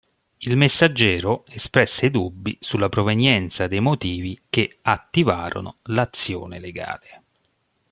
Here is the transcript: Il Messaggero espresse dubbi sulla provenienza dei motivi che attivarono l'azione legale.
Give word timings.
Il 0.41 0.57
Messaggero 0.57 1.45
espresse 1.49 2.09
dubbi 2.09 2.57
sulla 2.59 2.89
provenienza 2.89 3.67
dei 3.67 3.79
motivi 3.81 4.41
che 4.49 4.79
attivarono 4.81 5.75
l'azione 5.83 6.57
legale. 6.59 7.21